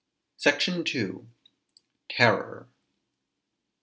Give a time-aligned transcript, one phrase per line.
[0.37, 1.27] SECTION II.
[2.09, 2.67] TERROR.